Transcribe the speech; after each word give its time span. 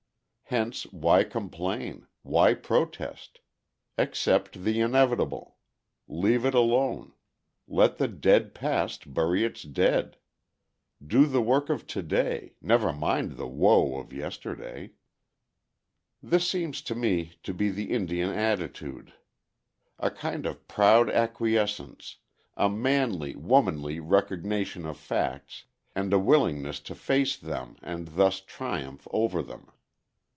Hence 0.51 0.83
why 0.87 1.23
complain, 1.23 2.07
why 2.23 2.55
protest. 2.55 3.39
Accept 3.97 4.65
the 4.65 4.81
inevitable. 4.81 5.55
Leave 6.09 6.43
it 6.43 6.53
alone. 6.53 7.13
Let 7.69 7.95
the 7.99 8.09
dead 8.09 8.53
past 8.53 9.13
bury 9.13 9.45
its 9.45 9.63
dead. 9.63 10.17
Do 11.07 11.25
the 11.25 11.41
work 11.41 11.69
of 11.69 11.87
to 11.87 12.01
day; 12.01 12.55
never 12.61 12.91
mind 12.91 13.37
the 13.37 13.47
woe 13.47 13.97
of 13.97 14.11
yesterday. 14.11 14.91
This 16.21 16.49
seems 16.49 16.81
to 16.81 16.95
me 16.95 17.31
to 17.43 17.53
be 17.53 17.69
the 17.69 17.89
Indian 17.91 18.31
attitude. 18.31 19.13
A 19.99 20.09
kind 20.11 20.45
of 20.45 20.67
proud 20.67 21.09
acquiescence, 21.09 22.17
a 22.57 22.67
manly, 22.69 23.37
womanly 23.37 24.01
recognition 24.01 24.85
of 24.85 24.97
facts, 24.97 25.63
and 25.95 26.11
a 26.11 26.19
willingness 26.19 26.81
to 26.81 26.93
face 26.93 27.37
them 27.37 27.77
and 27.81 28.09
thus 28.17 28.41
triumph 28.41 29.07
over 29.11 29.41
them. 29.41 29.71